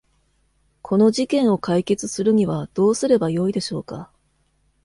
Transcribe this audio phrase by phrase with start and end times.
[0.81, 4.09] この事件を解決するにはどうすればよいでしょうか。